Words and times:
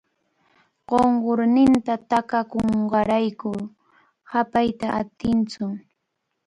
Qunqurninta 0.89 1.93
takakunqanrayku 2.09 3.51
hapayta 4.31 4.87
atintsu. 4.99 5.63